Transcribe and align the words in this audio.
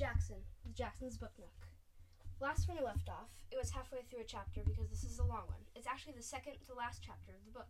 Jackson 0.00 0.40
with 0.64 0.72
Jackson's 0.72 1.18
Book 1.20 1.36
Nook. 1.36 1.68
Last 2.40 2.66
when 2.66 2.80
I 2.80 2.88
left 2.88 3.12
off, 3.12 3.28
it 3.52 3.60
was 3.60 3.68
halfway 3.68 4.00
through 4.00 4.24
a 4.24 4.32
chapter 4.32 4.64
because 4.64 4.88
this 4.88 5.04
is 5.04 5.18
a 5.18 5.28
long 5.28 5.44
one. 5.44 5.60
It's 5.76 5.86
actually 5.86 6.16
the 6.16 6.24
second 6.24 6.56
to 6.64 6.72
last 6.72 7.04
chapter 7.04 7.36
of 7.36 7.44
the 7.44 7.52
book. 7.52 7.68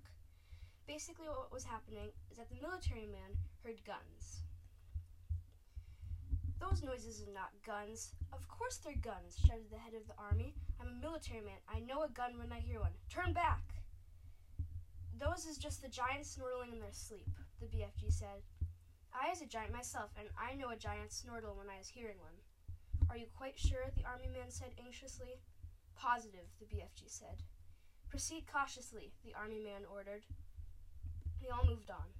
Basically, 0.87 1.27
what 1.27 1.51
was 1.51 1.67
happening 1.67 2.15
is 2.31 2.39
that 2.39 2.47
the 2.47 2.63
military 2.63 3.11
man 3.11 3.35
heard 3.67 3.83
guns. 3.83 4.47
Those 6.63 6.87
noises 6.87 7.19
are 7.27 7.35
not 7.35 7.51
guns. 7.67 8.15
Of 8.33 8.47
course 8.47 8.79
they're 8.79 8.95
guns, 9.03 9.35
shouted 9.35 9.67
the 9.67 9.83
head 9.83 9.99
of 9.99 10.07
the 10.07 10.15
army. 10.15 10.55
I'm 10.79 11.03
a 11.03 11.03
military 11.03 11.43
man. 11.43 11.59
I 11.67 11.83
know 11.83 12.07
a 12.07 12.15
gun 12.15 12.39
when 12.39 12.55
I 12.55 12.63
hear 12.63 12.79
one. 12.79 12.95
Turn 13.11 13.35
back! 13.35 13.83
Those 15.19 15.51
is 15.51 15.59
just 15.59 15.83
the 15.83 15.91
giants 15.91 16.39
snortling 16.39 16.79
in 16.79 16.79
their 16.79 16.95
sleep, 16.95 17.27
the 17.59 17.67
BFG 17.67 18.15
said. 18.15 18.47
I 19.13 19.31
is 19.31 19.43
a 19.43 19.47
giant 19.47 19.73
myself, 19.73 20.11
and 20.19 20.29
I 20.39 20.55
know 20.55 20.71
a 20.71 20.77
giant 20.77 21.13
snortle 21.13 21.57
when 21.57 21.69
I 21.69 21.81
is 21.81 21.89
hearing 21.89 22.19
one. 22.21 22.39
Are 23.11 23.17
you 23.17 23.27
quite 23.37 23.59
sure? 23.59 23.91
the 23.97 24.07
army 24.07 24.29
man 24.33 24.51
said 24.51 24.71
anxiously. 24.79 25.41
Positive, 25.97 26.47
the 26.59 26.67
BFG 26.67 27.07
said. 27.07 27.43
Proceed 28.09 28.47
cautiously, 28.51 29.13
the 29.25 29.35
army 29.35 29.59
man 29.59 29.83
ordered. 29.91 30.25
They 31.43 31.49
all 31.49 31.67
moved 31.67 31.91
on. 31.91 32.15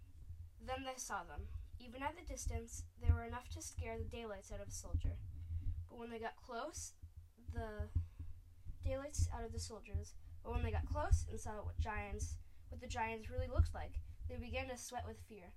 Then 0.67 0.85
they 0.85 0.97
saw 0.97 1.23
them. 1.25 1.47
Even 1.79 2.03
at 2.03 2.15
the 2.17 2.27
distance, 2.27 2.85
they 3.01 3.13
were 3.13 3.25
enough 3.25 3.49
to 3.51 3.63
scare 3.63 3.97
the 3.97 4.05
daylights 4.05 4.53
out 4.53 4.61
of 4.61 4.69
a 4.69 4.73
soldier. 4.73 5.17
But 5.89 5.99
when 5.99 6.11
they 6.11 6.19
got 6.19 6.37
close, 6.37 6.93
the 7.55 7.89
daylights 8.85 9.29
out 9.35 9.45
of 9.45 9.53
the 9.53 9.61
soldiers. 9.61 10.15
But 10.45 10.53
when 10.53 10.63
they 10.63 10.71
got 10.71 10.87
close 10.87 11.25
and 11.31 11.41
saw 11.41 11.53
what 11.63 11.79
giants, 11.79 12.37
what 12.69 12.81
the 12.81 12.87
giants 12.87 13.31
really 13.31 13.49
looked 13.49 13.75
like, 13.75 13.95
they 14.29 14.37
began 14.37 14.69
to 14.69 14.77
sweat 14.77 15.05
with 15.07 15.19
fear. 15.29 15.53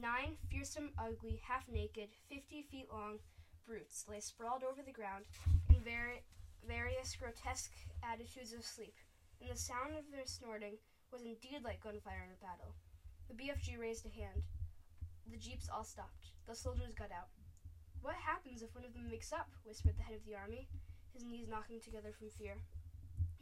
Nine 0.00 0.38
fearsome, 0.46 0.92
ugly, 0.94 1.42
half 1.42 1.66
naked, 1.66 2.10
fifty 2.30 2.62
feet 2.62 2.86
long 2.92 3.18
brutes 3.66 4.06
lay 4.08 4.20
sprawled 4.20 4.62
over 4.62 4.78
the 4.80 4.92
ground 4.94 5.24
in 5.68 5.82
vari- 5.82 6.22
various 6.62 7.16
grotesque 7.16 7.72
attitudes 8.06 8.52
of 8.52 8.62
sleep, 8.62 8.94
and 9.40 9.50
the 9.50 9.58
sound 9.58 9.98
of 9.98 10.06
their 10.12 10.24
snorting 10.24 10.78
was 11.10 11.22
indeed 11.22 11.64
like 11.64 11.82
gunfire 11.82 12.22
in 12.22 12.30
a 12.30 12.38
battle. 12.38 12.78
The 13.26 13.34
BFG 13.34 13.76
raised 13.76 14.06
a 14.06 14.14
hand. 14.14 14.46
The 15.26 15.36
jeeps 15.36 15.68
all 15.68 15.82
stopped. 15.82 16.30
The 16.46 16.54
soldiers 16.54 16.94
got 16.94 17.10
out. 17.10 17.34
What 18.00 18.14
happens 18.14 18.62
if 18.62 18.72
one 18.76 18.84
of 18.84 18.94
them 18.94 19.10
wakes 19.10 19.32
up? 19.32 19.50
whispered 19.66 19.96
the 19.98 20.04
head 20.04 20.14
of 20.14 20.24
the 20.24 20.36
army, 20.36 20.68
his 21.12 21.24
knees 21.24 21.48
knocking 21.50 21.80
together 21.80 22.12
from 22.16 22.30
fear. 22.30 22.54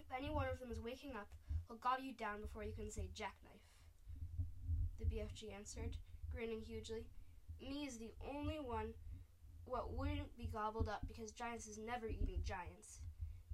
If 0.00 0.06
any 0.08 0.32
one 0.32 0.48
of 0.48 0.58
them 0.58 0.72
is 0.72 0.80
waking 0.80 1.12
up, 1.16 1.28
he'll 1.68 1.76
gobble 1.76 2.04
you 2.04 2.14
down 2.14 2.40
before 2.40 2.64
you 2.64 2.72
can 2.72 2.90
say 2.90 3.10
jackknife. 3.12 3.68
The 4.98 5.04
BFG 5.04 5.52
answered, 5.54 5.98
grinning 6.36 6.60
hugely. 6.60 7.06
Me 7.62 7.86
is 7.88 7.96
the 7.96 8.12
only 8.28 8.60
one 8.60 8.92
what 9.64 9.96
wouldn't 9.96 10.36
be 10.36 10.50
gobbled 10.52 10.88
up 10.88 11.00
because 11.08 11.32
giants 11.32 11.66
is 11.66 11.78
never 11.78 12.06
eating 12.06 12.42
giants. 12.44 13.00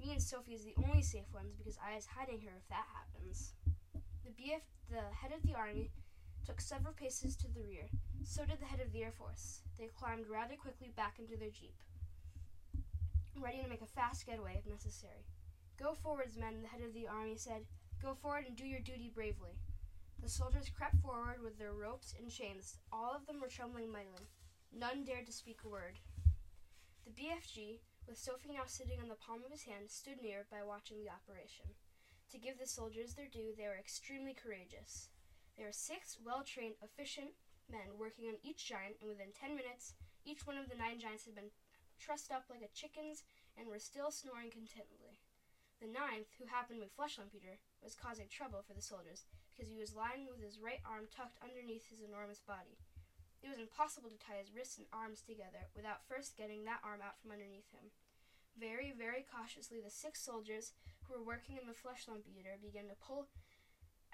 Me 0.01 0.11
and 0.11 0.21
Sophie 0.21 0.55
is 0.55 0.65
the 0.65 0.75
only 0.85 1.01
safe 1.01 1.33
ones 1.33 1.55
because 1.57 1.79
I 1.79 1.97
is 1.97 2.07
hiding 2.07 2.41
her 2.41 2.51
if 2.59 2.69
that 2.69 2.85
happens. 2.93 3.55
The 4.25 4.31
BF 4.31 4.67
the 4.91 5.15
head 5.15 5.31
of 5.33 5.47
the 5.47 5.55
army 5.55 5.91
took 6.45 6.61
several 6.61 6.93
paces 6.93 7.37
to 7.37 7.47
the 7.49 7.63
rear. 7.63 7.89
So 8.25 8.45
did 8.45 8.61
the 8.61 8.67
head 8.67 8.81
of 8.81 8.93
the 8.93 9.05
Air 9.05 9.13
Force. 9.13 9.63
They 9.79 9.87
climbed 9.87 10.27
rather 10.29 10.57
quickly 10.57 10.91
back 10.97 11.19
into 11.21 11.37
their 11.37 11.51
jeep, 11.51 11.77
ready 13.41 13.63
to 13.63 13.69
make 13.69 13.81
a 13.81 13.87
fast 13.87 14.27
getaway 14.27 14.59
if 14.59 14.71
necessary. 14.71 15.25
Go 15.81 15.95
forwards, 15.95 16.37
men, 16.37 16.63
the 16.63 16.69
head 16.69 16.83
of 16.83 16.93
the 16.95 17.07
army 17.07 17.37
said. 17.37 17.63
Go 18.03 18.15
forward 18.15 18.45
and 18.47 18.57
do 18.57 18.67
your 18.67 18.81
duty 18.81 19.11
bravely. 19.15 19.55
The 20.23 20.29
soldiers 20.29 20.71
crept 20.71 21.03
forward 21.03 21.43
with 21.43 21.59
their 21.59 21.73
ropes 21.73 22.15
and 22.17 22.31
chains. 22.31 22.79
All 22.93 23.11
of 23.11 23.27
them 23.27 23.41
were 23.41 23.51
trembling 23.51 23.91
mightily. 23.91 24.31
None 24.71 25.03
dared 25.03 25.27
to 25.27 25.33
speak 25.33 25.67
a 25.67 25.69
word. 25.69 25.99
The 27.05 27.11
BFG, 27.11 27.81
with 28.07 28.23
Sophie 28.23 28.55
now 28.55 28.63
sitting 28.67 29.01
on 29.03 29.09
the 29.09 29.19
palm 29.19 29.43
of 29.45 29.51
his 29.51 29.65
hand, 29.65 29.91
stood 29.91 30.23
near 30.23 30.47
by 30.49 30.63
watching 30.63 31.03
the 31.03 31.11
operation. 31.11 31.75
To 32.31 32.39
give 32.39 32.57
the 32.57 32.71
soldiers 32.71 33.15
their 33.15 33.27
due, 33.27 33.51
they 33.59 33.67
were 33.67 33.75
extremely 33.75 34.33
courageous. 34.33 35.09
There 35.57 35.67
were 35.67 35.75
six 35.75 36.17
well 36.25 36.45
trained, 36.47 36.79
efficient 36.79 37.35
men 37.69 37.99
working 37.99 38.29
on 38.29 38.39
each 38.45 38.65
giant, 38.71 39.03
and 39.03 39.11
within 39.11 39.35
ten 39.35 39.57
minutes, 39.57 39.95
each 40.25 40.47
one 40.47 40.57
of 40.57 40.71
the 40.71 40.79
nine 40.79 41.01
giants 41.01 41.25
had 41.25 41.35
been 41.35 41.51
trussed 41.99 42.31
up 42.31 42.45
like 42.49 42.63
a 42.63 42.71
chicken's 42.71 43.25
and 43.59 43.67
were 43.67 43.83
still 43.83 44.13
snoring 44.13 44.55
contentedly. 44.55 45.02
The 45.83 45.91
ninth, 45.91 46.31
who 46.39 46.47
happened 46.47 46.79
to 46.79 46.87
be 46.87 46.95
Fleshlumpeater, 46.95 47.59
was 47.83 47.99
causing 47.99 48.31
trouble 48.31 48.63
for 48.63 48.71
the 48.71 48.87
soldiers 48.87 49.27
because 49.51 49.67
he 49.67 49.83
was 49.83 49.99
lying 49.99 50.31
with 50.31 50.39
his 50.39 50.63
right 50.63 50.79
arm 50.87 51.11
tucked 51.11 51.43
underneath 51.43 51.91
his 51.91 52.07
enormous 52.07 52.39
body. 52.39 52.79
It 53.43 53.51
was 53.51 53.59
impossible 53.59 54.07
to 54.07 54.23
tie 54.23 54.39
his 54.39 54.55
wrists 54.55 54.79
and 54.79 54.87
arms 54.95 55.27
together 55.27 55.67
without 55.75 56.07
first 56.07 56.39
getting 56.39 56.63
that 56.71 56.87
arm 56.87 57.03
out 57.03 57.19
from 57.19 57.35
underneath 57.35 57.67
him. 57.75 57.91
Very, 58.55 58.95
very 58.95 59.27
cautiously, 59.27 59.83
the 59.83 59.91
six 59.91 60.23
soldiers 60.23 60.71
who 61.03 61.19
were 61.19 61.27
working 61.27 61.59
in 61.59 61.67
the 61.67 61.75
Fleshlumpeater 61.75 62.63
began 62.63 62.87
to 62.87 63.03
pull 63.03 63.27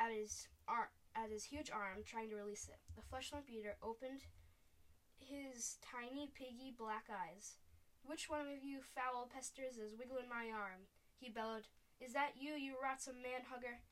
at 0.01 0.09
his 0.09 0.49
arm, 0.65 0.89
at 1.13 1.29
his 1.29 1.53
huge 1.53 1.69
arm, 1.69 2.01
trying 2.01 2.33
to 2.33 2.41
release 2.41 2.65
it. 2.73 2.81
The 2.97 3.05
Fleshlumpeater 3.05 3.77
opened 3.85 4.25
his 5.21 5.77
tiny, 5.85 6.33
piggy 6.33 6.73
black 6.73 7.13
eyes. 7.13 7.61
Which 8.09 8.33
one 8.33 8.49
of 8.49 8.65
you 8.65 8.81
foul 8.81 9.29
pesters 9.29 9.77
is 9.77 9.93
wiggling 9.93 10.33
my 10.33 10.49
arm? 10.49 10.89
He 11.19 11.29
bellowed. 11.29 11.67
Is 12.01 12.15
that 12.15 12.39
you, 12.39 12.55
you 12.55 12.79
rotsome 12.79 13.19
man 13.19 13.51
hugger? 13.51 13.83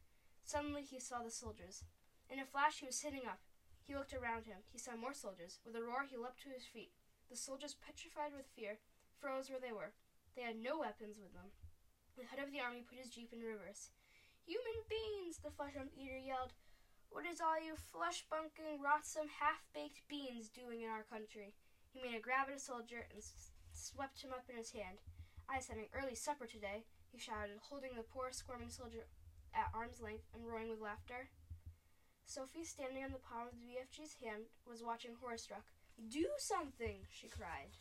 Suddenly 0.46 0.82
he 0.82 1.02
saw 1.02 1.22
the 1.22 1.30
soldiers. 1.30 1.82
In 2.30 2.38
a 2.38 2.46
flash 2.46 2.78
he 2.78 2.86
was 2.86 2.94
sitting 2.94 3.26
up. 3.26 3.42
He 3.82 3.94
looked 3.94 4.14
around 4.14 4.46
him. 4.46 4.62
He 4.70 4.78
saw 4.78 4.94
more 4.94 5.14
soldiers. 5.14 5.58
With 5.66 5.74
a 5.74 5.82
roar, 5.82 6.06
he 6.06 6.16
leaped 6.16 6.42
to 6.42 6.54
his 6.54 6.66
feet. 6.66 6.94
The 7.30 7.36
soldiers, 7.36 7.74
petrified 7.74 8.30
with 8.34 8.50
fear, 8.54 8.78
froze 9.18 9.50
where 9.50 9.62
they 9.62 9.74
were. 9.74 9.94
They 10.34 10.42
had 10.42 10.58
no 10.58 10.78
weapons 10.78 11.18
with 11.18 11.34
them. 11.34 11.50
The 12.14 12.26
head 12.26 12.38
of 12.38 12.50
the 12.54 12.62
army 12.62 12.86
put 12.86 12.98
his 12.98 13.10
jeep 13.10 13.34
in 13.34 13.42
reverse. 13.42 13.90
Human 14.46 14.78
beings! 14.86 15.42
the 15.42 15.50
flesh 15.50 15.74
eater 15.98 16.18
yelled. 16.18 16.54
What 17.10 17.26
is 17.26 17.40
all 17.40 17.58
you 17.58 17.74
flesh 17.74 18.26
bunking, 18.30 18.82
rotsome, 18.82 19.30
half 19.42 19.66
baked 19.74 20.06
beans 20.06 20.48
doing 20.50 20.82
in 20.82 20.90
our 20.90 21.02
country? 21.02 21.54
He 21.90 22.02
made 22.02 22.14
a 22.14 22.22
grab 22.22 22.46
at 22.50 22.56
a 22.56 22.60
soldier 22.60 23.06
and 23.10 23.22
swept 23.72 24.22
him 24.22 24.30
up 24.30 24.46
in 24.50 24.56
his 24.56 24.70
hand. 24.70 25.02
I 25.48 25.56
was 25.56 25.66
having 25.66 25.90
early 25.94 26.14
supper 26.14 26.46
today, 26.46 26.86
he 27.16 27.22
shouted, 27.24 27.56
holding 27.72 27.96
the 27.96 28.04
poor 28.04 28.28
squirming 28.28 28.68
soldier 28.68 29.08
at 29.56 29.72
arm's 29.72 30.04
length 30.04 30.28
and 30.36 30.44
roaring 30.44 30.68
with 30.68 30.84
laughter. 30.84 31.32
Sophie, 32.28 32.68
standing 32.68 33.00
on 33.00 33.16
the 33.16 33.24
palm 33.24 33.48
of 33.48 33.56
the 33.56 33.64
BFG's 33.64 34.20
hand, 34.20 34.52
was 34.68 34.84
watching 34.84 35.16
horror 35.16 35.40
struck. 35.40 35.64
Do 35.96 36.28
something, 36.36 37.08
she 37.08 37.32
cried. 37.32 37.72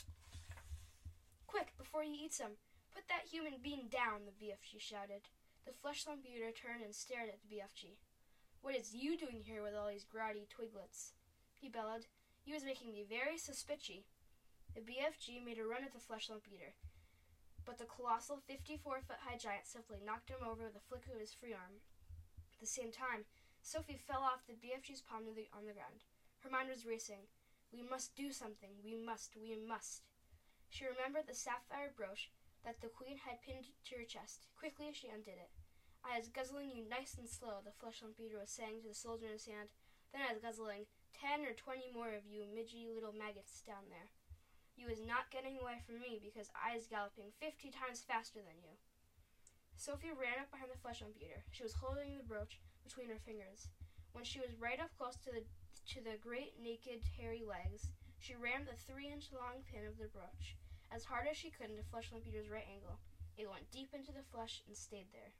Quick, 1.47 1.75
before 1.75 2.03
he 2.03 2.23
eats 2.23 2.37
some! 2.39 2.55
Put 2.95 3.11
that 3.11 3.27
human 3.27 3.59
being 3.59 3.91
down, 3.91 4.23
the 4.23 4.39
BFG 4.39 4.79
shouted. 4.79 5.27
The 5.67 5.75
Fleshlumpeater 5.75 6.55
turned 6.55 6.79
and 6.79 6.95
stared 6.95 7.27
at 7.27 7.43
the 7.43 7.51
BFG. 7.51 7.99
What 8.61 8.79
is 8.79 8.95
you 8.95 9.17
doing 9.17 9.43
here 9.43 9.61
with 9.61 9.75
all 9.75 9.91
these 9.91 10.07
grotty 10.07 10.47
twiglets? 10.47 11.11
He 11.59 11.67
bellowed. 11.67 12.07
You 12.45 12.53
was 12.53 12.63
making 12.63 12.93
me 12.93 13.03
very 13.03 13.37
suspicious. 13.37 14.07
The 14.71 14.79
BFG 14.79 15.43
made 15.43 15.59
a 15.59 15.65
run 15.65 15.83
at 15.83 15.91
the 15.91 15.99
Fleshlumpeater, 15.99 16.79
but 17.65 17.77
the 17.77 17.89
colossal 17.89 18.39
54 18.45 19.01
foot 19.01 19.25
high 19.25 19.37
giant 19.37 19.65
simply 19.65 19.97
knocked 20.05 20.29
him 20.29 20.45
over 20.45 20.69
with 20.69 20.77
a 20.77 20.87
flick 20.87 21.09
of 21.09 21.19
his 21.19 21.33
free 21.33 21.53
arm. 21.53 21.81
At 22.53 22.61
the 22.61 22.69
same 22.69 22.93
time, 22.93 23.25
Sophie 23.65 23.97
fell 23.97 24.21
off 24.21 24.45
the 24.45 24.53
BFG's 24.53 25.01
palm 25.01 25.25
the, 25.25 25.49
on 25.49 25.65
the 25.65 25.73
ground. 25.73 26.05
Her 26.45 26.53
mind 26.53 26.69
was 26.69 26.85
racing. 26.85 27.25
We 27.73 27.81
must 27.81 28.15
do 28.15 28.31
something. 28.31 28.77
We 28.85 28.95
must. 28.95 29.33
We 29.33 29.57
must. 29.57 30.05
She 30.69 30.85
remembered 30.85 31.25
the 31.25 31.33
sapphire 31.33 31.89
brooch 31.89 32.29
that 32.63 32.81
the 32.81 32.93
queen 32.93 33.17
had 33.17 33.41
pinned 33.41 33.73
to 33.89 33.95
her 33.97 34.05
chest. 34.05 34.45
Quickly 34.53 34.93
she 34.93 35.09
undid 35.09 35.41
it. 35.41 35.49
I 36.05 36.21
was 36.21 36.29
guzzling 36.29 36.69
you 36.69 36.85
nice 36.85 37.17
and 37.17 37.25
slow, 37.27 37.65
the 37.65 37.73
Fleshlumpeater 37.73 38.37
was 38.37 38.53
saying 38.53 38.81
to 38.81 38.89
the 38.89 38.93
soldier 38.93 39.25
in 39.25 39.41
his 39.41 39.49
hand. 39.49 39.73
Then 40.13 40.21
I 40.21 40.33
was 40.33 40.41
guzzling 40.41 40.85
ten 41.17 41.41
or 41.41 41.57
twenty 41.57 41.89
more 41.89 42.13
of 42.13 42.29
you 42.29 42.45
midgy 42.45 42.85
little 42.85 43.13
maggots 43.13 43.65
down 43.65 43.89
there. 43.89 44.13
You 44.75 44.91
is 44.91 44.99
not 44.99 45.31
getting 45.31 45.57
away 45.57 45.79
from 45.83 46.03
me 46.03 46.19
because 46.19 46.51
I 46.51 46.75
is 46.75 46.87
galloping 46.87 47.31
fifty 47.39 47.71
times 47.71 48.03
faster 48.03 48.43
than 48.43 48.59
you. 48.59 48.75
Sophie 49.75 50.11
ran 50.11 50.39
up 50.39 50.51
behind 50.51 50.71
the 50.71 50.79
Fleshlumpeater. 50.79 51.43
She 51.51 51.63
was 51.63 51.79
holding 51.79 52.15
the 52.15 52.27
brooch 52.27 52.59
between 52.83 53.07
her 53.07 53.19
fingers. 53.23 53.71
When 54.11 54.23
she 54.23 54.39
was 54.39 54.59
right 54.59 54.79
up 54.79 54.91
close 54.95 55.15
to 55.23 55.31
the 55.31 55.43
to 55.95 55.99
the 56.03 56.19
great 56.19 56.59
naked 56.59 57.03
hairy 57.19 57.43
legs, 57.43 57.91
she 58.19 58.35
rammed 58.35 58.67
the 58.67 58.79
three 58.87 59.07
inch 59.07 59.31
long 59.31 59.63
pin 59.67 59.87
of 59.87 59.97
the 59.97 60.11
brooch 60.11 60.55
as 60.91 61.03
hard 61.05 61.27
as 61.27 61.35
she 61.35 61.51
could 61.51 61.69
into 61.69 61.83
Fleshlumpeater's 61.87 62.49
right 62.49 62.67
ankle. 62.71 62.99
It 63.37 63.51
went 63.51 63.71
deep 63.71 63.91
into 63.93 64.11
the 64.11 64.23
flesh 64.31 64.63
and 64.67 64.75
stayed 64.75 65.11
there. 65.11 65.35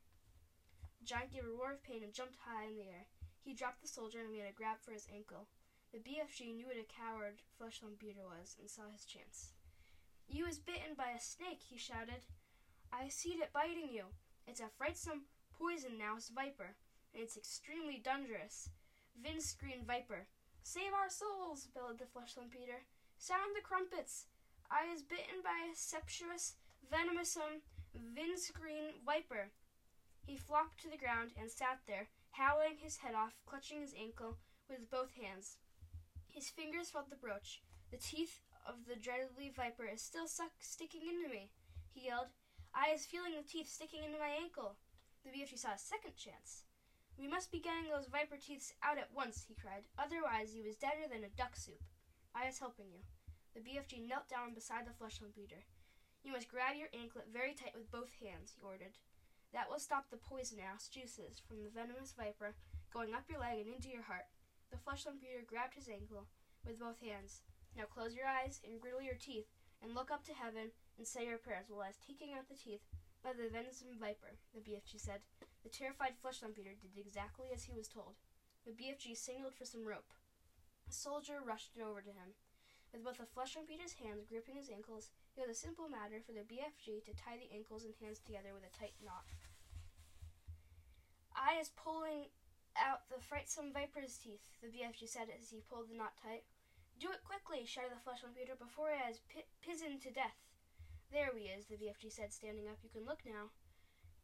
The 1.00 1.06
giant 1.06 1.32
gave 1.32 1.46
a 1.46 1.52
roar 1.52 1.74
of 1.74 1.84
pain 1.84 2.04
and 2.04 2.14
jumped 2.14 2.36
high 2.44 2.68
in 2.68 2.76
the 2.76 2.92
air. 2.92 3.08
He 3.40 3.54
dropped 3.54 3.82
the 3.82 3.88
soldier 3.88 4.20
and 4.20 4.32
made 4.32 4.48
a 4.48 4.52
grab 4.52 4.84
for 4.84 4.92
his 4.92 5.08
ankle. 5.14 5.48
The 5.96 6.12
BFG 6.12 6.54
knew 6.54 6.68
what 6.68 6.76
a 6.76 6.84
coward 6.92 7.40
Fleshlumpeater 7.56 8.28
was 8.28 8.58
and 8.60 8.70
saw 8.70 8.92
his 8.92 9.06
chance. 9.06 9.56
You 10.28 10.44
was 10.44 10.60
bitten 10.60 10.92
by 10.92 11.16
a 11.16 11.22
snake, 11.22 11.64
he 11.64 11.78
shouted. 11.78 12.28
I 12.92 13.08
seed 13.08 13.40
it 13.40 13.54
biting 13.54 13.88
you. 13.88 14.12
It's 14.46 14.60
a 14.60 14.68
frightsome 14.78 15.24
poison 15.58 15.98
nouse 15.98 16.28
viper, 16.28 16.76
and 17.14 17.24
it's 17.24 17.38
extremely 17.38 17.96
dangerous. 18.04 18.68
Vindscreen 19.24 19.88
viper. 19.88 20.28
Save 20.64 20.92
our 20.92 21.08
souls, 21.08 21.70
bellowed 21.74 22.00
the 22.00 22.12
Fleshlumpeater. 22.12 22.84
Sound 23.18 23.56
the 23.56 23.64
crumpets. 23.64 24.26
I 24.70 24.92
was 24.92 25.02
bitten 25.02 25.40
by 25.46 25.72
a 25.72 25.80
septuous, 25.80 26.56
venomous, 26.92 27.38
vinscreen 27.96 29.00
viper. 29.06 29.48
He 30.28 30.36
flopped 30.36 30.82
to 30.82 30.90
the 30.90 31.00
ground 31.00 31.32
and 31.40 31.50
sat 31.50 31.80
there, 31.88 32.10
howling 32.32 32.84
his 32.84 32.98
head 32.98 33.16
off, 33.16 33.40
clutching 33.46 33.80
his 33.80 33.96
ankle 33.98 34.36
with 34.68 34.92
both 34.92 35.16
hands. 35.16 35.56
His 36.36 36.52
fingers 36.52 36.92
felt 36.92 37.10
the 37.10 37.16
brooch. 37.16 37.64
The 37.92 37.98
teeth 37.98 38.44
of 38.68 38.84
the 38.92 39.00
dreadly 39.00 39.56
viper 39.56 39.88
is 39.88 40.04
still 40.04 40.28
suck 40.28 40.52
sticking 40.60 41.08
into 41.08 41.32
me, 41.32 41.48
he 41.96 42.12
yelled. 42.12 42.36
I 42.76 42.92
is 42.92 43.08
feeling 43.08 43.40
the 43.40 43.48
teeth 43.48 43.72
sticking 43.72 44.04
into 44.04 44.20
my 44.20 44.36
ankle. 44.36 44.76
The 45.24 45.32
BFG 45.32 45.56
saw 45.56 45.72
a 45.72 45.80
second 45.80 46.20
chance. 46.20 46.68
We 47.16 47.32
must 47.32 47.56
be 47.56 47.64
getting 47.64 47.88
those 47.88 48.12
viper 48.12 48.36
teeth 48.36 48.76
out 48.84 49.00
at 49.00 49.16
once, 49.16 49.48
he 49.48 49.56
cried. 49.56 49.88
Otherwise, 49.96 50.52
you 50.52 50.68
is 50.68 50.76
deader 50.76 51.08
than 51.08 51.24
a 51.24 51.32
duck 51.40 51.56
soup. 51.56 51.80
I 52.36 52.52
is 52.52 52.60
helping 52.60 52.92
you. 52.92 53.00
The 53.56 53.64
BFG 53.64 54.04
knelt 54.04 54.28
down 54.28 54.52
beside 54.52 54.84
the 54.84 54.92
flesh 55.00 55.24
beater. 55.32 55.64
You 56.20 56.36
must 56.36 56.52
grab 56.52 56.76
your 56.76 56.92
anklet 56.92 57.32
very 57.32 57.56
tight 57.56 57.80
with 57.80 57.96
both 57.96 58.12
hands, 58.20 58.52
he 58.52 58.60
ordered. 58.60 59.00
That 59.56 59.72
will 59.72 59.80
stop 59.80 60.12
the 60.12 60.20
poisonous 60.20 60.92
juices 60.92 61.40
from 61.48 61.64
the 61.64 61.72
venomous 61.72 62.12
viper 62.12 62.60
going 62.92 63.16
up 63.16 63.24
your 63.32 63.40
leg 63.40 63.64
and 63.64 63.72
into 63.72 63.88
your 63.88 64.04
heart. 64.04 64.28
The 64.76 64.84
flesh 64.84 65.08
beater 65.24 65.40
grabbed 65.48 65.80
his 65.80 65.88
ankle 65.88 66.28
with 66.68 66.84
both 66.84 67.00
hands. 67.00 67.40
Now 67.80 67.88
close 67.88 68.12
your 68.12 68.28
eyes 68.28 68.60
and 68.60 68.76
griddle 68.76 69.00
your 69.00 69.16
teeth 69.16 69.48
and 69.80 69.96
look 69.96 70.12
up 70.12 70.28
to 70.28 70.36
heaven 70.36 70.76
and 71.00 71.08
say 71.08 71.24
your 71.24 71.40
prayers 71.40 71.72
while 71.72 71.88
I 71.88 71.96
was 71.96 72.04
taking 72.04 72.36
out 72.36 72.52
the 72.52 72.60
teeth 72.60 72.84
by 73.24 73.32
the 73.32 73.48
venison 73.48 73.96
viper, 73.96 74.36
the 74.52 74.60
BFG 74.60 75.00
said. 75.00 75.24
The 75.64 75.72
terrified 75.72 76.20
flesh 76.20 76.44
beater 76.44 76.76
did 76.76 76.92
exactly 77.00 77.56
as 77.56 77.64
he 77.64 77.72
was 77.72 77.88
told. 77.88 78.20
The 78.68 78.76
BFG 78.76 79.16
signaled 79.16 79.56
for 79.56 79.64
some 79.64 79.88
rope. 79.88 80.12
A 80.90 80.92
soldier 80.92 81.40
rushed 81.40 81.80
it 81.80 81.82
over 81.82 82.04
to 82.04 82.12
him. 82.12 82.36
With 82.92 83.08
both 83.08 83.24
the 83.24 83.32
flesh 83.32 83.56
beater's 83.56 83.96
hands 84.04 84.28
gripping 84.28 84.60
his 84.60 84.68
ankles, 84.68 85.08
it 85.40 85.48
was 85.48 85.56
a 85.56 85.64
simple 85.64 85.88
matter 85.88 86.20
for 86.20 86.36
the 86.36 86.44
BFG 86.44 87.00
to 87.08 87.16
tie 87.16 87.40
the 87.40 87.56
ankles 87.56 87.88
and 87.88 87.96
hands 88.04 88.20
together 88.20 88.52
with 88.52 88.68
a 88.68 88.76
tight 88.76 89.00
knot. 89.00 89.32
I 91.32 91.64
is 91.64 91.72
pulling 91.80 92.28
out 92.78 93.08
the 93.10 93.22
frightsome 93.22 93.74
viper's 93.74 94.18
teeth, 94.18 94.44
the 94.62 94.68
BFG 94.68 95.08
said 95.08 95.28
as 95.32 95.50
he 95.50 95.64
pulled 95.68 95.90
the 95.90 95.98
knot 95.98 96.14
tight. 96.22 96.44
Do 97.00 97.12
it 97.12 97.24
quickly, 97.28 97.66
shouted 97.66 97.92
the 97.92 98.04
flesh 98.04 98.24
beater, 98.36 98.56
before 98.56 98.92
I 98.92 99.08
has 99.08 99.20
pi- 99.28 99.50
pizened 99.60 100.02
to 100.04 100.12
death. 100.12 100.40
There 101.12 101.32
we 101.34 101.52
is, 101.52 101.66
the 101.68 101.76
BFG 101.76 102.12
said, 102.12 102.32
standing 102.32 102.68
up. 102.68 102.80
You 102.84 102.90
can 102.90 103.06
look 103.06 103.24
now. 103.26 103.52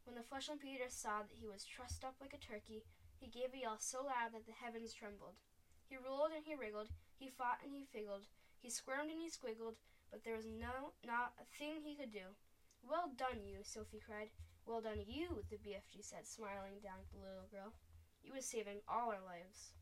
When 0.04 0.16
the 0.16 0.22
flesh 0.24 0.50
Peter 0.60 0.88
saw 0.88 1.22
that 1.22 1.38
he 1.38 1.46
was 1.46 1.64
trussed 1.64 2.04
up 2.04 2.16
like 2.20 2.34
a 2.34 2.38
turkey, 2.40 2.82
he 3.20 3.28
gave 3.28 3.54
a 3.54 3.58
yell 3.58 3.78
so 3.78 4.02
loud 4.02 4.32
that 4.34 4.46
the 4.46 4.52
heavens 4.56 4.92
trembled. 4.92 5.38
He 5.86 5.96
rolled 5.96 6.32
and 6.32 6.44
he 6.44 6.54
wriggled, 6.54 6.88
he 7.14 7.28
fought 7.28 7.60
and 7.62 7.72
he 7.72 7.84
figgled, 7.84 8.26
he 8.58 8.70
squirmed 8.70 9.10
and 9.10 9.20
he 9.20 9.28
squiggled, 9.28 9.76
but 10.10 10.24
there 10.24 10.36
was 10.36 10.46
no 10.46 10.92
not 11.06 11.34
a 11.38 11.46
thing 11.56 11.82
he 11.82 11.94
could 11.94 12.12
do. 12.12 12.34
Well 12.82 13.12
done, 13.16 13.44
you, 13.46 13.62
Sophie 13.62 14.02
cried. 14.04 14.30
Well 14.66 14.80
done, 14.80 15.04
you, 15.06 15.44
the 15.50 15.56
BFG 15.56 16.02
said, 16.02 16.26
smiling 16.26 16.80
down 16.82 16.98
at 16.98 17.10
the 17.12 17.22
little 17.22 17.48
girl. 17.50 17.74
You 18.22 18.32
was 18.32 18.46
saving 18.46 18.80
all 18.88 19.10
our 19.10 19.22
lives. 19.22 19.74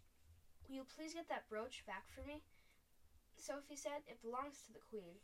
Will 0.67 0.81
you 0.81 0.85
please 0.85 1.15
get 1.15 1.29
that 1.29 1.49
brooch 1.49 1.85
back 1.87 2.09
for 2.09 2.27
me? 2.27 2.43
Sophie 3.37 3.77
said, 3.77 4.05
It 4.09 4.21
belongs 4.21 4.65
to 4.65 4.73
the 4.73 4.85
Queen. 4.85 5.21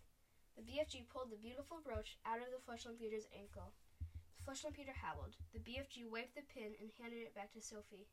The 0.56 0.64
BFG 0.64 1.08
pulled 1.12 1.28
the 1.28 1.40
beautiful 1.40 1.84
brooch 1.84 2.16
out 2.24 2.40
of 2.40 2.48
the 2.48 2.64
flesh 2.64 2.88
Peter's 2.96 3.28
ankle. 3.36 3.76
The 4.00 4.42
Flesh 4.44 4.64
Peter 4.72 4.96
howled. 4.96 5.36
The 5.52 5.60
BFG 5.60 6.08
wiped 6.08 6.32
the 6.32 6.48
pin 6.48 6.72
and 6.80 6.88
handed 6.96 7.20
it 7.20 7.36
back 7.36 7.52
to 7.52 7.60
Sophie. 7.60 8.08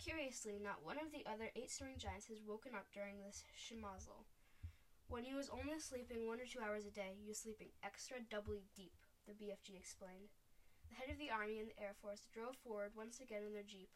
Curiously, 0.00 0.56
not 0.56 0.80
one 0.80 0.96
of 0.96 1.12
the 1.12 1.28
other 1.28 1.52
eight 1.52 1.68
snoring 1.68 2.00
giants 2.00 2.32
has 2.32 2.40
woken 2.40 2.72
up 2.72 2.88
during 2.96 3.20
this 3.20 3.44
schmozzle. 3.52 4.24
When 5.12 5.28
he 5.28 5.34
was 5.34 5.52
only 5.52 5.76
sleeping 5.76 6.24
one 6.24 6.40
or 6.40 6.48
two 6.48 6.64
hours 6.64 6.86
a 6.86 6.94
day, 6.94 7.12
he 7.20 7.28
was 7.28 7.36
sleeping 7.36 7.76
extra 7.84 8.24
doubly 8.24 8.64
deep, 8.72 8.96
the 9.28 9.36
BFG 9.36 9.76
explained. 9.76 10.32
The 10.88 10.96
head 10.96 11.12
of 11.12 11.18
the 11.20 11.28
Army 11.28 11.60
and 11.60 11.68
the 11.68 11.76
Air 11.76 11.92
Force 12.00 12.24
drove 12.32 12.56
forward 12.64 12.96
once 12.96 13.20
again 13.20 13.44
in 13.44 13.52
their 13.52 13.66
jeep. 13.66 13.92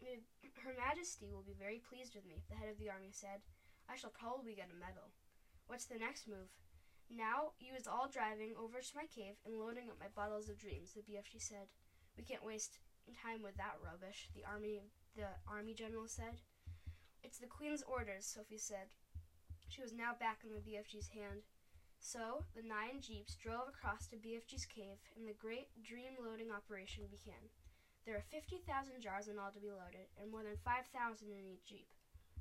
Her 0.00 0.74
Majesty 0.80 1.28
will 1.28 1.44
be 1.44 1.56
very 1.58 1.78
pleased 1.78 2.14
with 2.14 2.24
me, 2.24 2.40
the 2.48 2.56
head 2.56 2.72
of 2.72 2.78
the 2.78 2.88
Army 2.88 3.12
said. 3.12 3.44
I 3.88 3.96
shall 3.96 4.10
probably 4.10 4.54
get 4.54 4.72
a 4.72 4.80
medal. 4.80 5.12
What's 5.66 5.84
the 5.84 6.00
next 6.00 6.26
move? 6.26 6.48
Now 7.12 7.52
you 7.60 7.76
is 7.76 7.86
all 7.86 8.08
driving 8.08 8.56
over 8.56 8.80
to 8.80 8.96
my 8.96 9.04
cave 9.04 9.36
and 9.44 9.60
loading 9.60 9.92
up 9.92 10.00
my 10.00 10.08
bottles 10.16 10.48
of 10.48 10.56
dreams, 10.56 10.92
the 10.96 11.04
BFG 11.04 11.36
said. 11.36 11.68
We 12.16 12.24
can't 12.24 12.44
waste 12.44 12.80
time 13.12 13.42
with 13.42 13.56
that 13.60 13.76
rubbish, 13.84 14.30
the 14.32 14.44
army 14.48 14.80
the 15.16 15.28
army 15.46 15.74
general 15.74 16.08
said. 16.08 16.40
It's 17.22 17.38
the 17.38 17.46
Queen's 17.46 17.84
orders, 17.84 18.26
Sophie 18.26 18.58
said. 18.58 18.88
She 19.68 19.80
was 19.80 19.92
now 19.92 20.16
back 20.18 20.40
in 20.44 20.52
the 20.52 20.64
BFG's 20.64 21.08
hand. 21.08 21.44
So 22.00 22.44
the 22.56 22.66
nine 22.66 23.00
jeeps 23.00 23.36
drove 23.36 23.68
across 23.68 24.06
to 24.08 24.16
BFG's 24.16 24.66
cave, 24.66 25.00
and 25.16 25.26
the 25.26 25.32
great 25.36 25.68
dream 25.82 26.16
loading 26.20 26.50
operation 26.50 27.04
began. 27.10 27.48
There 28.04 28.20
were 28.20 28.28
fifty 28.28 28.60
thousand 28.68 29.00
jars 29.00 29.32
in 29.32 29.40
all 29.40 29.48
to 29.48 29.64
be 29.64 29.72
loaded, 29.72 30.12
and 30.20 30.28
more 30.28 30.44
than 30.44 30.60
five 30.60 30.84
thousand 30.92 31.32
in 31.32 31.48
each 31.48 31.64
jeep, 31.64 31.88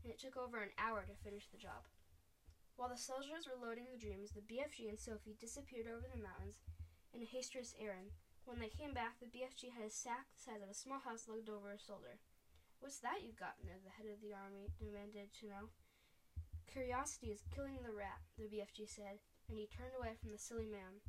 and 0.03 0.11
it 0.11 0.19
took 0.19 0.35
over 0.35 0.59
an 0.59 0.75
hour 0.75 1.07
to 1.07 1.23
finish 1.23 1.47
the 1.47 1.57
job. 1.57 1.87
While 2.75 2.91
the 2.91 2.99
soldiers 2.99 3.47
were 3.47 3.55
loading 3.55 3.87
the 3.87 4.01
dreams, 4.01 4.35
the 4.35 4.43
BFG 4.43 4.91
and 4.91 4.99
Sophie 4.99 5.39
disappeared 5.39 5.87
over 5.87 6.03
the 6.03 6.19
mountains 6.19 6.59
in 7.15 7.23
a 7.23 7.31
hasteless 7.31 7.79
errand. 7.79 8.11
When 8.43 8.59
they 8.59 8.67
came 8.67 8.91
back, 8.91 9.23
the 9.23 9.31
BFG 9.31 9.71
had 9.71 9.87
a 9.87 9.93
sack 9.93 10.27
the 10.35 10.41
size 10.43 10.59
of 10.59 10.67
a 10.67 10.75
small 10.75 10.99
house 10.99 11.31
lugged 11.31 11.47
over 11.47 11.71
a 11.71 11.79
shoulder. 11.79 12.19
What's 12.83 12.99
that 12.99 13.23
you've 13.23 13.39
got, 13.39 13.55
Ned? 13.63 13.87
The 13.87 13.95
head 13.95 14.11
of 14.11 14.19
the 14.19 14.35
army 14.35 14.75
demanded 14.75 15.31
to 15.39 15.47
know. 15.47 15.71
Curiosity 16.67 17.31
is 17.31 17.47
killing 17.55 17.79
the 17.79 17.95
rat, 17.95 18.19
the 18.35 18.51
BFG 18.51 18.83
said, 18.89 19.23
and 19.47 19.55
he 19.55 19.71
turned 19.71 19.95
away 19.95 20.19
from 20.19 20.35
the 20.35 20.41
silly 20.41 20.67
man. 20.67 20.99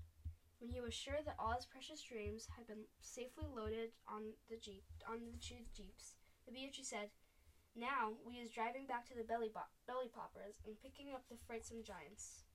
When 0.64 0.72
he 0.72 0.80
was 0.80 0.96
sure 0.96 1.20
that 1.28 1.36
all 1.36 1.52
his 1.52 1.68
precious 1.68 2.00
dreams 2.00 2.48
had 2.56 2.64
been 2.64 2.88
safely 3.04 3.44
loaded 3.44 3.92
on 4.08 4.32
the 4.48 4.56
jeep, 4.56 4.88
on 5.04 5.20
the 5.20 5.36
two 5.36 5.60
jeeps, 5.76 6.16
the 6.48 6.56
BFG 6.56 6.80
said, 6.88 7.12
now 7.76 8.16
we 8.24 8.40
is 8.40 8.48
driving 8.48 8.88
back 8.88 9.04
to 9.12 9.14
the 9.14 9.28
belly, 9.28 9.52
bo- 9.52 9.68
belly 9.84 10.08
poppers 10.08 10.64
and 10.64 10.80
picking 10.80 11.12
up 11.12 11.28
the 11.28 11.36
frightsome 11.44 11.84
giants. 11.84 12.48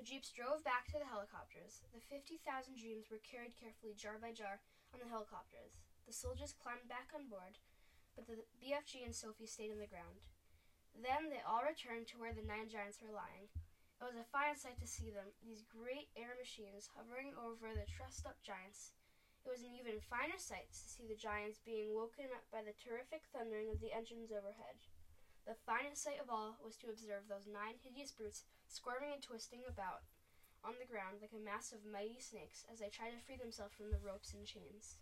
The 0.00 0.08
jeeps 0.08 0.32
drove 0.32 0.64
back 0.64 0.88
to 0.88 0.98
the 0.98 1.12
helicopters. 1.12 1.84
The 1.92 2.00
50,000 2.00 2.40
dreams 2.80 3.12
were 3.12 3.20
carried 3.20 3.52
carefully, 3.60 3.92
jar 3.92 4.16
by 4.16 4.32
jar, 4.32 4.64
on 4.96 5.04
the 5.04 5.12
helicopters. 5.12 5.76
The 6.08 6.16
soldiers 6.16 6.56
climbed 6.56 6.88
back 6.88 7.12
on 7.12 7.28
board, 7.28 7.60
but 8.16 8.24
the 8.24 8.48
BFG 8.64 9.04
and 9.04 9.12
Sophie 9.12 9.44
stayed 9.44 9.76
on 9.76 9.84
the 9.84 9.92
ground. 9.92 10.24
Then 10.96 11.28
they 11.28 11.44
all 11.44 11.68
returned 11.68 12.08
to 12.08 12.16
where 12.16 12.32
the 12.32 12.40
nine 12.40 12.72
giants 12.72 13.04
were 13.04 13.12
lying. 13.12 13.52
It 14.04 14.12
was 14.12 14.20
a 14.20 14.36
fine 14.36 14.52
sight 14.52 14.76
to 14.84 14.84
see 14.84 15.08
them, 15.08 15.32
these 15.40 15.64
great 15.64 16.12
air 16.12 16.36
machines 16.36 16.92
hovering 16.92 17.32
over 17.40 17.72
the 17.72 17.88
trussed 17.88 18.28
up 18.28 18.36
giants. 18.44 18.92
It 19.40 19.48
was 19.48 19.64
an 19.64 19.72
even 19.72 19.96
finer 19.96 20.36
sight 20.36 20.68
to 20.76 20.84
see 20.92 21.08
the 21.08 21.16
giants 21.16 21.64
being 21.64 21.96
woken 21.96 22.28
up 22.28 22.44
by 22.52 22.60
the 22.60 22.76
terrific 22.76 23.24
thundering 23.32 23.72
of 23.72 23.80
the 23.80 23.96
engines 23.96 24.28
overhead. 24.28 24.76
The 25.48 25.56
finest 25.64 26.04
sight 26.04 26.20
of 26.20 26.28
all 26.28 26.60
was 26.60 26.76
to 26.84 26.92
observe 26.92 27.32
those 27.32 27.48
nine 27.48 27.80
hideous 27.80 28.12
brutes 28.12 28.44
squirming 28.68 29.16
and 29.16 29.24
twisting 29.24 29.64
about 29.64 30.04
on 30.60 30.76
the 30.76 30.84
ground 30.84 31.24
like 31.24 31.32
a 31.32 31.40
mass 31.40 31.72
of 31.72 31.88
mighty 31.88 32.20
snakes 32.20 32.68
as 32.68 32.84
they 32.84 32.92
tried 32.92 33.16
to 33.16 33.24
free 33.24 33.40
themselves 33.40 33.72
from 33.72 33.88
the 33.88 34.04
ropes 34.04 34.36
and 34.36 34.44
chains. 34.44 35.00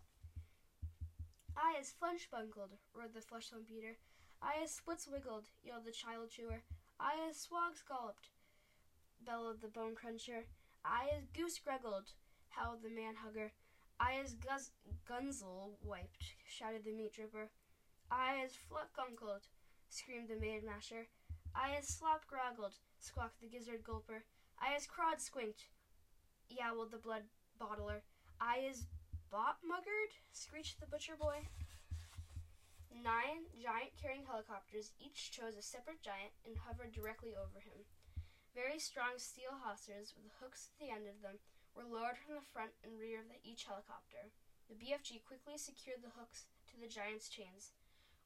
I 1.59 1.75
is 1.75 1.91
flesh 1.91 2.31
bungled, 2.31 2.79
roared 2.95 3.11
the 3.11 3.19
flesh 3.19 3.51
Peter. 3.67 3.99
I 4.39 4.63
is 4.63 4.71
splits 4.71 5.11
wiggled, 5.11 5.51
yelled 5.59 5.83
the 5.83 5.91
child 5.91 6.31
chewer. 6.31 6.63
I 7.03 7.19
is 7.27 7.35
swog 7.35 7.75
scalloped, 7.75 8.31
bellowed 9.25 9.61
the 9.61 9.67
bone 9.67 9.95
cruncher. 9.95 10.45
I 10.85 11.09
is 11.17 11.25
goose 11.33 11.59
gruggled, 11.59 12.11
howled 12.49 12.83
the 12.83 12.89
man 12.89 13.15
hugger. 13.15 13.51
I 13.99 14.13
is 14.23 14.33
guz- 14.33 14.71
gunzel 15.07 15.77
wiped, 15.81 16.33
shouted 16.47 16.83
the 16.83 16.91
meat 16.91 17.13
dripper. 17.13 17.47
I 18.11 18.43
is 18.43 18.55
fluck 18.55 18.95
gunkled, 18.95 19.47
screamed 19.89 20.29
the 20.29 20.35
maid 20.35 20.63
masher. 20.63 21.07
I 21.55 21.75
is 21.79 21.87
slop 21.87 22.27
groggled, 22.27 22.75
squawked 22.99 23.39
the 23.39 23.47
gizzard 23.47 23.83
gulper. 23.83 24.23
I 24.59 24.75
is 24.75 24.87
crod 24.87 25.17
squinked, 25.17 25.67
yowled 26.49 26.91
the 26.91 26.97
blood 26.97 27.23
bottler. 27.59 28.01
I 28.41 28.59
is 28.69 28.85
bop 29.31 29.59
muggered, 29.65 30.13
screeched 30.31 30.79
the 30.79 30.87
butcher 30.87 31.15
boy. 31.19 31.47
Nine 33.03 33.45
giant 33.61 33.91
carrying 34.01 34.25
helicopters 34.25 34.91
each 34.99 35.31
chose 35.31 35.55
a 35.57 35.61
separate 35.61 36.01
giant 36.01 36.31
and 36.45 36.55
hovered 36.57 36.91
directly 36.93 37.35
over 37.35 37.59
him. 37.59 37.85
Very 38.53 38.77
strong 38.77 39.17
steel 39.17 39.65
hawsers 39.65 40.13
with 40.13 40.29
hooks 40.37 40.69
at 40.69 40.77
the 40.77 40.93
end 40.93 41.09
of 41.09 41.25
them 41.25 41.41
were 41.73 41.89
lowered 41.89 42.21
from 42.21 42.37
the 42.37 42.45
front 42.53 42.77
and 42.85 43.01
rear 43.01 43.17
of 43.17 43.25
the, 43.25 43.41
each 43.41 43.65
helicopter. 43.65 44.29
The 44.69 44.77
BFG 44.77 45.25
quickly 45.25 45.57
secured 45.57 46.05
the 46.05 46.13
hooks 46.13 46.45
to 46.69 46.77
the 46.77 46.85
giant's 46.85 47.33
chains. 47.33 47.73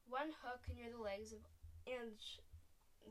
One 0.04 0.36
hook 0.44 0.68
near 0.68 0.92
the 0.92 1.00
legs 1.00 1.32
of, 1.32 1.40
and 1.88 2.20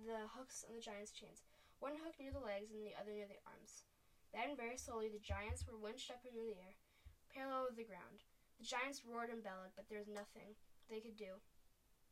the 0.06 0.30
hooks 0.38 0.62
on 0.62 0.78
the 0.78 0.86
giant's 0.86 1.10
chains. 1.10 1.42
One 1.82 1.98
hook 1.98 2.22
near 2.22 2.30
the 2.30 2.42
legs 2.42 2.70
and 2.70 2.86
the 2.86 2.94
other 2.94 3.14
near 3.18 3.26
the 3.26 3.42
arms. 3.50 3.82
Then, 4.30 4.54
very 4.54 4.78
slowly, 4.78 5.10
the 5.10 5.22
giants 5.22 5.66
were 5.66 5.78
winched 5.78 6.14
up 6.14 6.22
into 6.22 6.38
the 6.38 6.54
air, 6.54 6.78
parallel 7.34 7.74
with 7.74 7.82
the 7.82 7.90
ground. 7.90 8.22
The 8.62 8.70
giants 8.70 9.02
roared 9.02 9.34
and 9.34 9.42
bellowed, 9.42 9.74
but 9.74 9.90
there 9.90 10.02
was 10.02 10.10
nothing 10.10 10.54
they 10.86 11.02
could 11.02 11.18
do. 11.18 11.42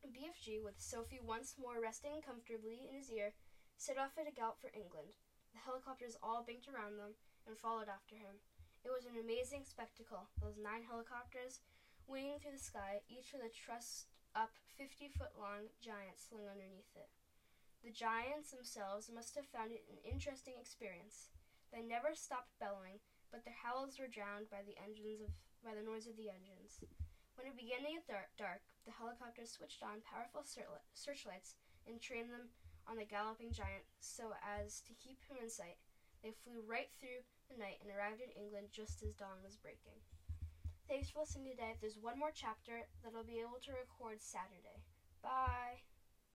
BFG, 0.05 0.62
with 0.62 0.77
Sophie 0.77 1.21
once 1.21 1.57
more 1.57 1.81
resting 1.81 2.21
comfortably 2.21 2.85
in 2.89 2.97
his 2.97 3.09
ear, 3.09 3.33
set 3.77 4.00
off 4.00 4.17
at 4.17 4.27
a 4.27 4.34
gallop 4.34 4.60
for 4.60 4.72
England. 4.74 5.15
The 5.53 5.63
helicopters 5.63 6.20
all 6.24 6.44
banked 6.44 6.67
around 6.67 6.98
them 6.98 7.15
and 7.48 7.55
followed 7.55 7.91
after 7.91 8.15
him. 8.15 8.41
It 8.84 8.94
was 8.94 9.05
an 9.05 9.17
amazing 9.17 9.65
spectacle, 9.65 10.29
those 10.39 10.62
nine 10.62 10.86
helicopters 10.86 11.62
winging 12.05 12.38
through 12.38 12.53
the 12.53 12.62
sky, 12.62 13.01
each 13.10 13.34
with 13.34 13.41
a 13.41 13.50
trussed 13.50 14.13
up 14.38 14.53
50 14.77 15.10
foot 15.17 15.34
long 15.39 15.72
giant 15.82 16.22
slung 16.22 16.46
underneath 16.46 16.91
it. 16.94 17.10
The 17.82 17.94
giants 17.94 18.51
themselves 18.53 19.10
must 19.10 19.34
have 19.38 19.50
found 19.50 19.74
it 19.74 19.86
an 19.89 20.01
interesting 20.05 20.58
experience. 20.58 21.29
They 21.74 21.82
never 21.82 22.13
stopped 22.13 22.58
bellowing, 22.62 23.01
but 23.34 23.46
their 23.46 23.58
howls 23.58 23.98
were 23.98 24.10
drowned 24.12 24.50
by 24.50 24.62
the 24.65 24.77
engines 24.77 25.22
of 25.22 25.34
by 25.65 25.74
the 25.74 25.86
noise 25.86 26.05
of 26.05 26.13
the 26.13 26.29
engines. 26.29 26.77
When 27.34 27.50
it 27.50 27.58
began 27.58 27.82
to 27.82 27.89
get 27.89 28.05
dark, 28.05 28.29
dark 28.38 28.62
the 28.86 28.94
helicopters 28.94 29.50
switched 29.50 29.82
on 29.82 30.05
powerful 30.05 30.46
searchlights 30.46 31.58
and 31.89 31.98
trained 31.98 32.29
them 32.29 32.53
on 32.89 32.97
the 32.97 33.05
galloping 33.05 33.51
giant 33.51 33.85
so 33.99 34.33
as 34.41 34.81
to 34.85 34.93
keep 34.97 35.19
him 35.25 35.37
in 35.41 35.49
sight. 35.49 35.77
They 36.23 36.33
flew 36.33 36.65
right 36.65 36.89
through 36.97 37.21
the 37.49 37.57
night 37.57 37.77
and 37.81 37.93
arrived 37.93 38.21
in 38.21 38.33
England 38.33 38.73
just 38.73 39.03
as 39.03 39.13
dawn 39.13 39.41
was 39.43 39.57
breaking. 39.57 39.97
Thanks 40.89 41.09
for 41.09 41.21
listening 41.21 41.49
today. 41.49 41.77
There's 41.81 41.97
one 41.97 42.17
more 42.17 42.33
chapter 42.33 42.85
that 43.03 43.13
I'll 43.13 43.25
be 43.25 43.41
able 43.41 43.61
to 43.65 43.73
record 43.73 44.21
Saturday. 44.21 44.85
Bye. 45.21 45.81